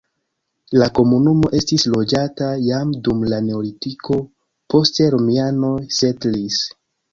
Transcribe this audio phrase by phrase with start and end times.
[0.81, 4.19] La komunumo estis loĝata jam dum la neolitiko,
[4.75, 6.61] poste romianoj setlis.